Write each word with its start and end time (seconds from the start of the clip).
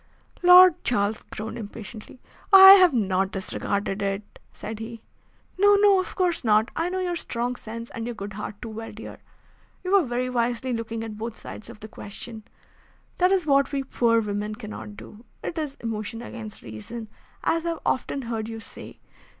Lord 0.41 0.83
Charles 0.83 1.21
groaned 1.21 1.59
impatiently. 1.59 2.19
"I 2.51 2.71
have 2.71 2.91
not 2.91 3.29
disregarded 3.29 4.01
it," 4.01 4.39
said 4.51 4.79
he. 4.79 5.03
"No, 5.59 5.75
no, 5.79 5.99
of 5.99 6.15
course 6.15 6.43
not. 6.43 6.71
I 6.75 6.89
know 6.89 6.97
your 6.99 7.15
strong 7.15 7.55
sense, 7.55 7.91
and 7.91 8.07
your 8.07 8.15
good 8.15 8.33
heart 8.33 8.59
too 8.63 8.69
well, 8.69 8.91
dear. 8.91 9.19
You 9.83 9.91
were 9.91 10.01
very 10.07 10.27
wisely 10.27 10.73
looking 10.73 11.03
at 11.03 11.19
both 11.19 11.37
sides 11.37 11.69
of 11.69 11.81
the 11.81 11.87
question. 11.87 12.45
That 13.19 13.31
is 13.31 13.45
what 13.45 13.71
we 13.71 13.83
poor 13.83 14.19
women 14.21 14.55
cannot 14.55 14.97
do. 14.97 15.23
It 15.43 15.55
is 15.59 15.77
emotion 15.81 16.23
against 16.23 16.63
reason, 16.63 17.07
as 17.43 17.63
I 17.63 17.69
have 17.69 17.79
often 17.85 18.23
heard 18.23 18.49
you 18.49 18.59
say. 18.59 18.97